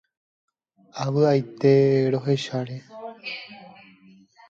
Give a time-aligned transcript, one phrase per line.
[1.03, 1.73] Avy'aite
[2.13, 2.77] rohecháre.